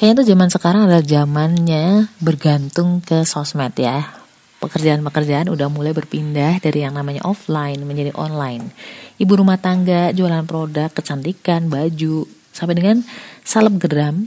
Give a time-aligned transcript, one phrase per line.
[0.00, 4.16] Kayaknya tuh zaman sekarang adalah zamannya bergantung ke sosmed ya.
[4.64, 8.72] Pekerjaan-pekerjaan udah mulai berpindah dari yang namanya offline menjadi online.
[9.20, 13.04] Ibu rumah tangga jualan produk kecantikan, baju, sampai dengan
[13.76, 14.24] geram,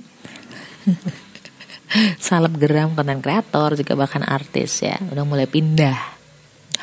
[2.21, 5.96] salep geram konten kreator juga bahkan artis ya udah mulai pindah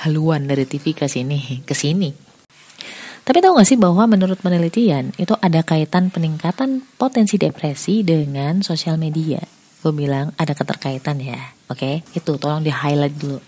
[0.03, 2.30] haluan dari TV ke sini ke sini
[3.25, 8.97] tapi tahu gak sih bahwa menurut penelitian itu ada kaitan peningkatan potensi depresi dengan sosial
[8.97, 9.39] media?
[9.81, 11.81] Gue bilang ada keterkaitan ya, oke?
[11.81, 11.95] Okay?
[12.13, 13.41] Itu tolong di highlight dulu.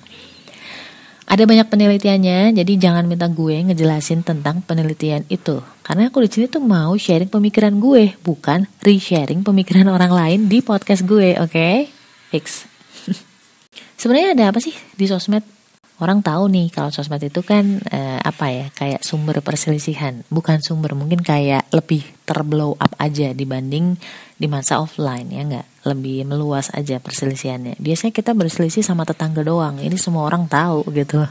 [1.33, 5.65] Ada banyak penelitiannya, jadi jangan minta gue ngejelasin tentang penelitian itu.
[5.81, 10.61] Karena aku di sini tuh mau sharing pemikiran gue, bukan re-sharing pemikiran orang lain di
[10.61, 11.53] podcast gue, oke?
[11.53, 11.89] Okay?
[12.29, 12.69] Fix.
[14.01, 15.62] Sebenarnya ada apa sih di sosmed?
[16.03, 20.99] Orang tahu nih kalau sosmed itu kan eh, apa ya kayak sumber perselisihan bukan sumber
[20.99, 23.95] mungkin kayak lebih terblow up aja dibanding
[24.35, 25.87] di masa offline ya nggak?
[25.87, 27.79] Lebih meluas aja perselisihannya.
[27.79, 31.23] Biasanya kita berselisih sama tetangga doang ini semua orang tahu gitu.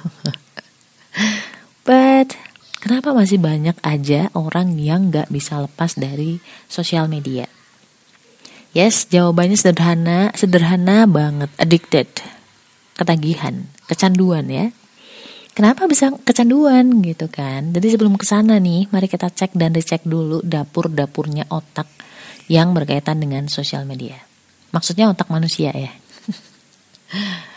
[1.87, 2.39] But
[2.79, 6.39] kenapa masih banyak aja orang yang nggak bisa lepas dari
[6.71, 7.51] sosial media?
[8.71, 12.07] Yes jawabannya sederhana sederhana banget addicted
[12.95, 14.71] ketagihan kecanduan ya.
[15.51, 17.75] Kenapa bisa kecanduan gitu kan?
[17.75, 21.91] Jadi sebelum ke sana nih, mari kita cek dan dicek dulu dapur-dapurnya otak
[22.47, 24.15] yang berkaitan dengan sosial media.
[24.71, 25.91] Maksudnya otak manusia ya.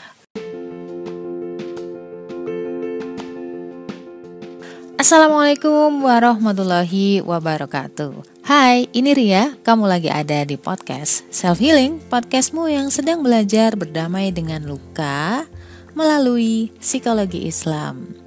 [4.99, 8.43] Assalamualaikum warahmatullahi wabarakatuh.
[8.43, 9.55] Hai, ini Ria.
[9.63, 15.47] Kamu lagi ada di podcast Self Healing, podcastmu yang sedang belajar berdamai dengan luka,
[15.95, 18.25] melalui psikologi Islam.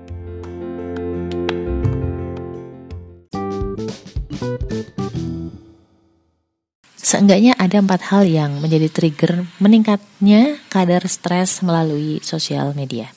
[7.07, 13.07] Seenggaknya ada empat hal yang menjadi trigger meningkatnya kadar stres melalui sosial media.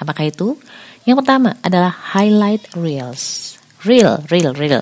[0.00, 0.56] Apakah itu?
[1.04, 3.56] Yang pertama adalah highlight reels.
[3.84, 4.80] Reel, reel, reel.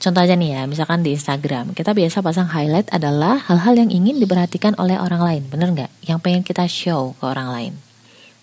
[0.00, 4.16] Contoh aja nih ya, misalkan di Instagram, kita biasa pasang highlight adalah hal-hal yang ingin
[4.16, 5.92] diperhatikan oleh orang lain, bener nggak?
[6.08, 7.89] Yang pengen kita show ke orang lain.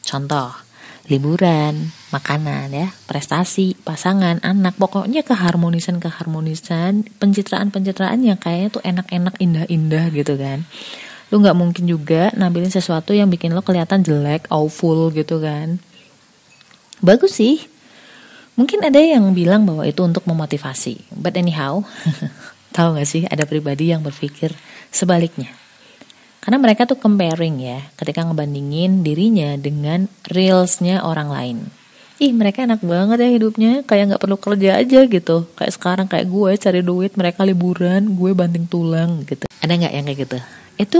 [0.07, 0.55] Contoh,
[1.11, 10.39] liburan, makanan ya, prestasi, pasangan, anak, pokoknya keharmonisan-keharmonisan, pencitraan-pencitraan yang kayaknya tuh enak-enak, indah-indah gitu
[10.39, 10.63] kan.
[11.27, 15.83] Lu nggak mungkin juga nampilin sesuatu yang bikin lo kelihatan jelek, awful gitu kan.
[17.03, 17.67] Bagus sih.
[18.55, 21.11] Mungkin ada yang bilang bahwa itu untuk memotivasi.
[21.19, 21.83] But anyhow,
[22.75, 24.55] tahu gak sih ada pribadi yang berpikir
[24.89, 25.66] sebaliknya
[26.47, 31.57] karena mereka tuh comparing ya, ketika ngebandingin dirinya dengan reelsnya orang lain.
[32.23, 35.43] Ih mereka enak banget ya hidupnya, kayak nggak perlu kerja aja gitu.
[35.59, 39.43] Kayak sekarang kayak gue cari duit, mereka liburan, gue banting tulang gitu.
[39.59, 40.37] Ada nggak yang kayak gitu?
[40.79, 40.99] Itu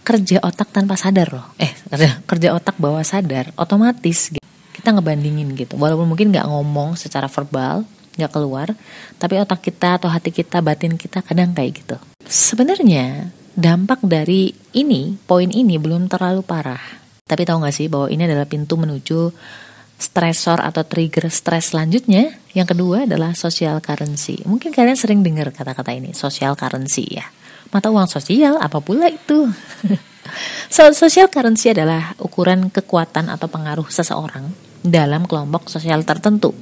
[0.00, 1.46] kerja otak tanpa sadar loh.
[1.60, 4.40] Eh kerja, kerja otak bawah sadar, otomatis gitu.
[4.80, 5.76] kita ngebandingin gitu.
[5.76, 7.84] Walaupun mungkin nggak ngomong secara verbal,
[8.16, 8.72] nggak keluar,
[9.20, 11.96] tapi otak kita atau hati kita, batin kita kadang kayak gitu.
[12.24, 16.80] Sebenarnya dampak dari ini, poin ini belum terlalu parah.
[17.26, 19.34] Tapi tahu gak sih bahwa ini adalah pintu menuju
[19.96, 22.36] stresor atau trigger stres selanjutnya.
[22.52, 24.44] Yang kedua adalah social currency.
[24.44, 27.26] Mungkin kalian sering dengar kata-kata ini, social currency ya.
[27.72, 29.50] Mata uang sosial, apa pula itu?
[30.74, 34.52] so, social currency adalah ukuran kekuatan atau pengaruh seseorang
[34.86, 36.54] dalam kelompok sosial tertentu.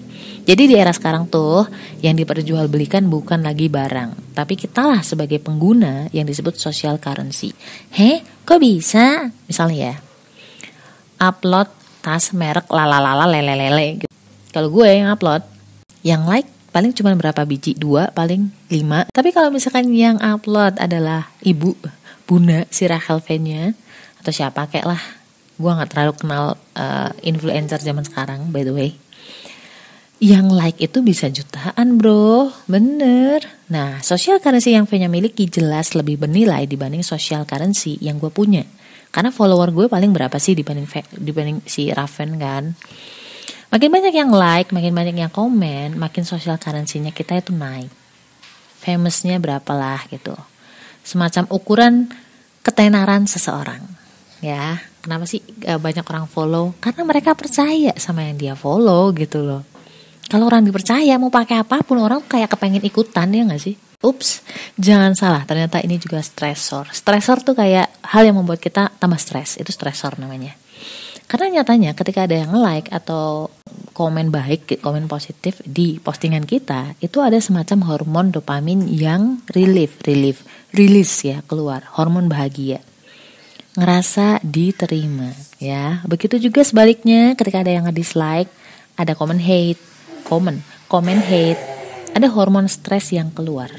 [0.44, 1.64] Jadi di era sekarang tuh
[2.04, 7.56] yang diperjualbelikan bukan lagi barang, tapi kita lah sebagai pengguna yang disebut social currency.
[7.96, 9.32] Heh, kok bisa?
[9.48, 9.94] Misalnya ya,
[11.24, 11.72] upload
[12.04, 14.12] tas merek lalalala lele lele gitu.
[14.52, 15.40] Kalau gue yang upload,
[16.04, 16.46] yang like
[16.76, 17.72] paling cuma berapa biji?
[17.72, 19.08] Dua, paling lima.
[19.08, 21.72] Tapi kalau misalkan yang upload adalah ibu,
[22.28, 23.72] bunda si Rachel V-nya,
[24.20, 25.02] atau siapa kayak lah.
[25.54, 26.44] Gue gak terlalu kenal
[26.74, 28.98] uh, influencer zaman sekarang by the way
[30.24, 33.44] yang like itu bisa jutaan bro, bener.
[33.68, 38.64] Nah, social currency yang V-nya miliki jelas lebih bernilai dibanding social currency yang gue punya.
[39.12, 40.88] Karena follower gue paling berapa sih dibanding
[41.20, 42.72] dibanding si Raven kan?
[43.68, 47.92] Makin banyak yang like, makin banyak yang komen, makin social currency-nya kita itu naik.
[48.80, 50.32] Famousnya berapa lah gitu.
[51.04, 52.08] Semacam ukuran
[52.64, 53.84] ketenaran seseorang.
[54.40, 56.72] Ya, kenapa sih banyak orang follow?
[56.80, 59.73] Karena mereka percaya sama yang dia follow gitu loh
[60.28, 63.76] kalau orang dipercaya mau pakai apa pun orang kayak kepengen ikutan ya nggak sih?
[64.04, 64.44] Ups,
[64.76, 65.48] jangan salah.
[65.48, 66.92] Ternyata ini juga stresor.
[66.92, 69.56] Stresor tuh kayak hal yang membuat kita tambah stres.
[69.56, 70.52] Itu stresor namanya.
[71.24, 73.48] Karena nyatanya ketika ada yang like atau
[73.96, 80.44] komen baik, komen positif di postingan kita, itu ada semacam hormon dopamin yang relief, relief,
[80.76, 82.84] rilis ya keluar, hormon bahagia.
[83.74, 86.04] Ngerasa diterima ya.
[86.04, 88.52] Begitu juga sebaliknya ketika ada yang nge-dislike,
[89.00, 89.80] ada komen hate,
[90.26, 91.60] komen, komen hate,
[92.16, 93.70] ada hormon stres yang keluar.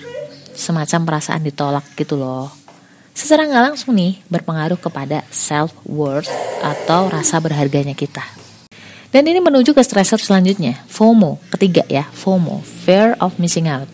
[0.56, 2.48] Semacam perasaan ditolak gitu loh.
[3.16, 6.28] Secara nggak langsung nih berpengaruh kepada self worth
[6.60, 8.24] atau rasa berharganya kita.
[9.16, 13.88] Dan ini menuju ke stressor selanjutnya, FOMO, ketiga ya, FOMO, fear of missing out.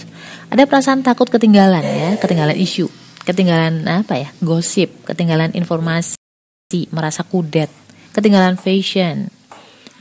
[0.49, 2.89] Ada perasaan takut ketinggalan ya, ketinggalan isu,
[3.21, 6.17] ketinggalan apa ya, gosip, ketinggalan informasi,
[6.89, 7.69] merasa kudet,
[8.17, 9.29] ketinggalan fashion,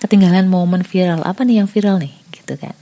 [0.00, 1.20] ketinggalan momen viral.
[1.20, 2.16] Apa nih yang viral nih,
[2.50, 2.74] gitu kan?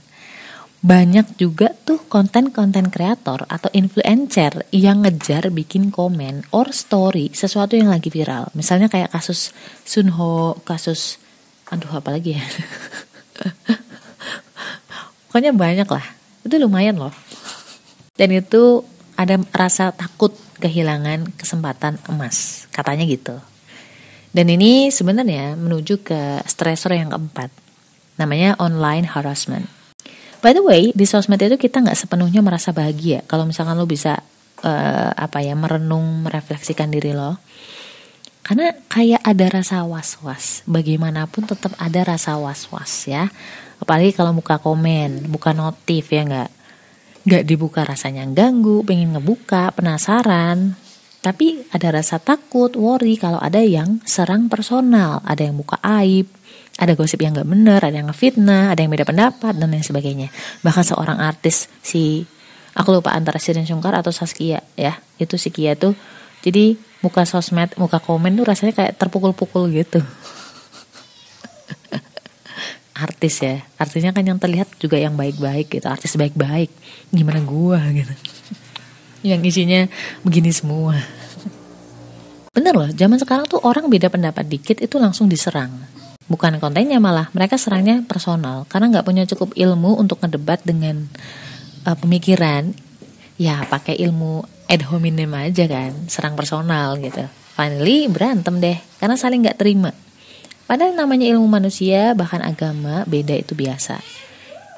[0.79, 7.91] Banyak juga tuh konten-konten kreator atau influencer yang ngejar bikin komen or story sesuatu yang
[7.91, 8.49] lagi viral.
[8.57, 9.51] Misalnya kayak kasus
[9.83, 11.21] Sunho, kasus
[11.69, 12.43] aduh apa lagi ya?
[15.29, 16.05] Pokoknya banyak lah.
[16.47, 17.13] Itu lumayan loh.
[18.15, 18.81] Dan itu
[19.19, 20.31] ada rasa takut
[20.63, 22.65] kehilangan kesempatan emas.
[22.71, 23.35] Katanya gitu.
[24.31, 27.68] Dan ini sebenarnya menuju ke stressor yang keempat
[28.19, 29.71] namanya online harassment
[30.43, 34.19] by the way di sosmed itu kita nggak sepenuhnya merasa bahagia kalau misalkan lo bisa
[34.61, 37.39] uh, apa ya merenung merefleksikan diri lo
[38.49, 40.65] karena kayak ada rasa was-was.
[40.65, 43.29] Bagaimanapun tetap ada rasa was-was ya.
[43.77, 46.49] Apalagi kalau buka komen, buka notif ya nggak
[47.29, 50.73] nggak dibuka rasanya ganggu, pengen ngebuka, penasaran.
[51.21, 56.25] Tapi ada rasa takut, worry kalau ada yang serang personal, ada yang buka aib,
[56.79, 60.31] ada gosip yang nggak bener, ada yang ngefitnah, ada yang beda pendapat dan lain sebagainya.
[60.63, 62.23] Bahkan seorang artis si
[62.71, 65.91] aku lupa antara Sirin Sungkar atau Saskia ya, itu si Kia tuh
[66.39, 69.99] jadi muka sosmed muka komen tuh rasanya kayak terpukul-pukul gitu.
[72.95, 73.59] Artis ya.
[73.75, 75.87] Artinya kan yang terlihat juga yang baik-baik gitu.
[75.87, 76.71] Artis baik-baik.
[77.11, 78.11] Gimana gua gitu.
[79.19, 79.83] Yang isinya
[80.23, 80.95] begini semua.
[82.55, 85.98] Bener loh zaman sekarang tuh orang beda pendapat dikit itu langsung diserang
[86.29, 88.69] bukan kontennya malah mereka serangnya personal.
[88.69, 91.09] Karena nggak punya cukup ilmu untuk ngedebat dengan
[91.83, 92.71] uh, pemikiran
[93.35, 97.25] ya pakai ilmu ad hominem aja kan serang personal gitu.
[97.57, 99.91] Finally berantem deh karena saling nggak terima.
[100.69, 103.97] Padahal namanya ilmu manusia bahkan agama beda itu biasa.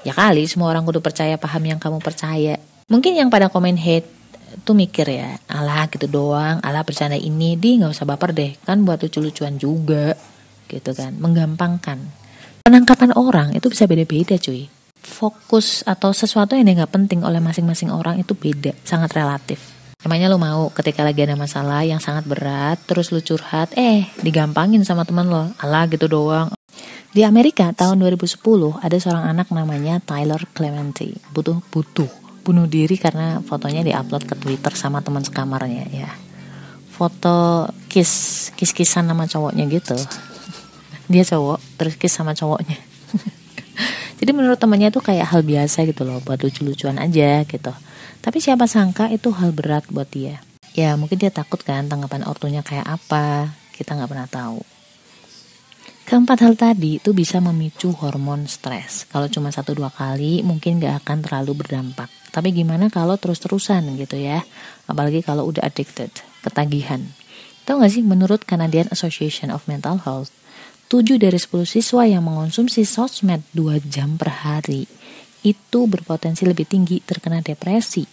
[0.07, 2.57] Ya kali semua orang kudu percaya paham yang kamu percaya.
[2.87, 4.07] Mungkin yang pada komen hate
[4.63, 8.55] tuh mikir ya alah gitu doang alah bercanda ini di nggak usah baper deh.
[8.63, 10.15] Kan buat lucu-lucuan juga
[10.71, 11.99] gitu kan menggampangkan
[12.63, 14.71] penangkapan orang itu bisa beda-beda cuy
[15.03, 20.41] fokus atau sesuatu yang nggak penting oleh masing-masing orang itu beda sangat relatif Emangnya lo
[20.41, 25.29] mau ketika lagi ada masalah yang sangat berat, terus lu curhat, eh digampangin sama teman
[25.29, 26.49] lo, alah gitu doang.
[27.13, 28.41] Di Amerika tahun 2010
[28.81, 32.09] ada seorang anak namanya Tyler Clementi, butuh butuh
[32.41, 36.09] bunuh diri karena fotonya diupload ke Twitter sama teman sekamarnya ya.
[36.89, 39.93] Foto kiss kiss kissan sama cowoknya gitu.
[41.11, 42.79] Dia cowok terus kiss sama cowoknya.
[44.23, 47.73] Jadi menurut temannya itu kayak hal biasa gitu loh, buat lucu-lucuan aja gitu.
[48.23, 50.39] Tapi siapa sangka itu hal berat buat dia.
[50.71, 54.63] Ya mungkin dia takut kan tanggapan ortunya kayak apa, kita nggak pernah tahu.
[56.07, 59.07] Keempat hal tadi itu bisa memicu hormon stres.
[59.07, 62.07] Kalau cuma satu dua kali mungkin nggak akan terlalu berdampak.
[62.31, 64.43] Tapi gimana kalau terus-terusan gitu ya?
[64.87, 66.11] Apalagi kalau udah addicted,
[66.43, 67.03] ketagihan.
[67.63, 70.35] Tahu nggak sih menurut Canadian Association of Mental Health,
[70.91, 74.83] 7 dari 10 siswa yang mengonsumsi sosmed 2 jam per hari
[75.39, 78.03] itu berpotensi lebih tinggi terkena depresi,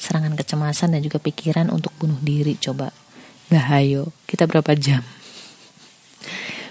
[0.00, 2.56] serangan kecemasan dan juga pikiran untuk bunuh diri.
[2.56, 2.88] Coba,
[3.52, 5.04] bahayo, kita berapa jam?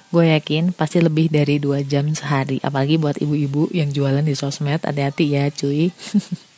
[0.09, 4.81] Gue yakin pasti lebih dari dua jam sehari, apalagi buat ibu-ibu yang jualan di sosmed,
[4.81, 5.93] hati-hati ya cuy.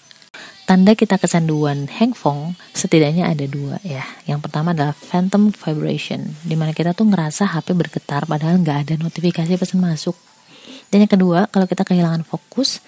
[0.72, 4.08] Tanda kita kecanduan handphone setidaknya ada dua ya.
[4.24, 8.96] Yang pertama adalah phantom vibration, di mana kita tuh ngerasa HP bergetar padahal nggak ada
[8.96, 10.16] notifikasi pesan masuk.
[10.88, 12.80] Dan yang kedua, kalau kita kehilangan fokus,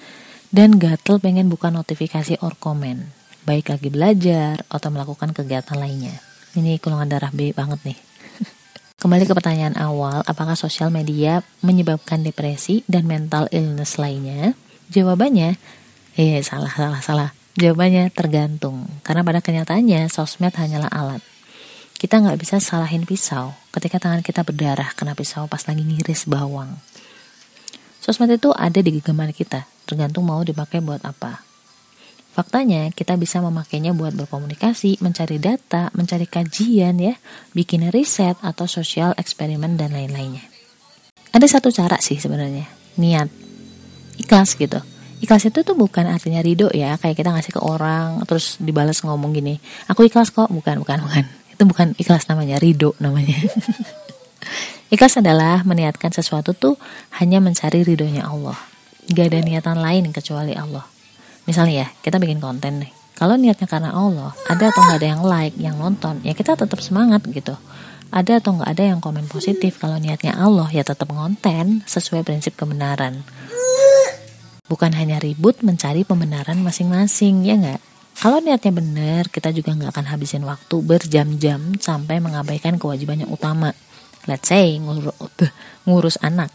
[0.48, 3.12] dan gatel pengen buka notifikasi or komen,
[3.44, 6.24] baik lagi belajar atau melakukan kegiatan lainnya.
[6.56, 8.00] Ini golongan darah B banget nih.
[9.04, 14.56] Kembali ke pertanyaan awal, apakah sosial media menyebabkan depresi dan mental illness lainnya?
[14.88, 15.60] Jawabannya,
[16.16, 17.43] eh salah, salah, salah.
[17.54, 21.22] Jawabannya tergantung, karena pada kenyataannya sosmed hanyalah alat.
[22.02, 26.82] Kita nggak bisa salahin pisau ketika tangan kita berdarah kena pisau pas lagi ngiris bawang.
[28.02, 31.46] Sosmed itu ada di genggaman kita, tergantung mau dipakai buat apa.
[32.34, 37.14] Faktanya, kita bisa memakainya buat berkomunikasi, mencari data, mencari kajian ya,
[37.54, 40.42] bikin riset atau sosial eksperimen dan lain-lainnya.
[41.30, 42.66] Ada satu cara sih sebenarnya,
[42.98, 43.30] niat.
[44.18, 44.82] ikhlas gitu
[45.24, 49.32] ikhlas itu tuh bukan artinya ridho ya kayak kita ngasih ke orang terus dibalas ngomong
[49.32, 49.56] gini
[49.88, 50.52] aku ikhlas kok.
[50.52, 51.24] Bukan bukan bukan.
[51.56, 53.40] Itu bukan ikhlas namanya ridho namanya.
[54.94, 56.78] Ikhlas adalah meniatkan sesuatu tuh
[57.18, 58.54] hanya mencari ridhonya Allah.
[59.10, 60.86] Gak ada niatan lain kecuali Allah.
[61.50, 62.92] Misalnya ya kita bikin konten nih.
[63.18, 66.78] Kalau niatnya karena Allah ada atau nggak ada yang like yang nonton ya kita tetap
[66.78, 67.58] semangat gitu.
[68.14, 72.54] Ada atau nggak ada yang komen positif kalau niatnya Allah ya tetap ngonten sesuai prinsip
[72.54, 73.26] kebenaran
[74.64, 77.82] bukan hanya ribut mencari pembenaran masing-masing ya nggak?
[78.14, 83.76] Kalau niatnya benar kita juga nggak akan habisin waktu berjam-jam sampai mengabaikan kewajiban yang utama.
[84.24, 85.12] Let's say ngurus,
[85.84, 86.48] ngurus anak.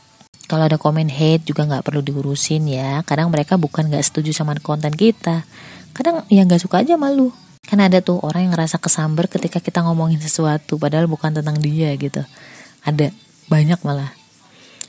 [0.48, 3.04] Kalau ada komen hate juga nggak perlu diurusin ya.
[3.04, 5.44] Kadang mereka bukan nggak setuju sama konten kita.
[5.92, 7.28] Kadang ya nggak suka aja malu.
[7.68, 11.92] Kan ada tuh orang yang ngerasa kesamber ketika kita ngomongin sesuatu padahal bukan tentang dia
[12.00, 12.24] gitu.
[12.80, 13.12] Ada,
[13.52, 14.16] banyak malah.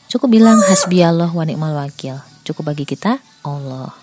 [0.08, 2.24] Cukup bilang hasbi Allah wa ni'mal wakil.
[2.50, 3.94] Cukup bagi kita Allah.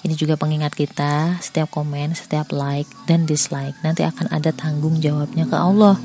[0.00, 5.44] Ini juga pengingat kita, setiap komen, setiap like dan dislike nanti akan ada tanggung jawabnya
[5.44, 6.00] ke Allah.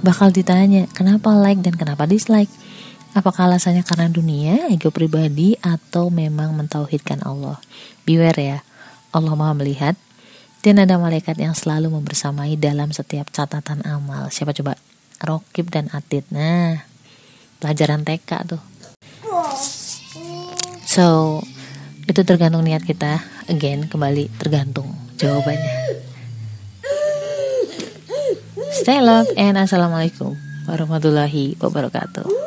[0.00, 2.48] Bakal ditanya, kenapa like dan kenapa dislike?
[3.12, 7.60] Apakah alasannya karena dunia, ego pribadi, atau memang mentauhidkan Allah?
[8.08, 8.58] Beware ya,
[9.12, 10.00] Allah maha melihat,
[10.64, 14.32] dan ada malaikat yang selalu membersamai dalam setiap catatan amal.
[14.32, 14.80] Siapa coba?
[15.20, 16.24] Rokib dan Atid.
[16.32, 16.80] Nah,
[17.60, 18.62] pelajaran TK tuh.
[20.90, 21.38] So,
[22.10, 23.22] itu tergantung niat kita.
[23.46, 24.90] Again, kembali tergantung
[25.22, 26.02] jawabannya.
[28.74, 30.34] Stay love and assalamualaikum
[30.66, 32.40] warahmatullahi wabarakatuh.